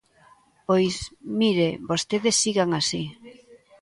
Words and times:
Pois, 0.67 0.95
mire, 1.39 1.69
vostedes 1.89 2.35
sigan 2.43 2.69
así. 2.79 3.03